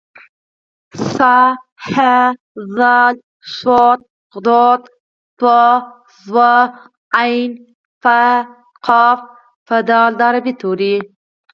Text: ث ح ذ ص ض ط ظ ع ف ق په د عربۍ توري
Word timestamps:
ث 1.13 1.15
ح 1.89 1.89
ذ 2.77 2.79
ص 3.57 3.59
ض 4.45 4.47
ط 5.39 5.41
ظ 6.31 6.33
ع 7.19 7.19
ف 8.01 8.05
ق 8.85 8.87
په 9.67 9.75
د 9.87 10.19
عربۍ 10.27 10.53
توري 10.61 10.95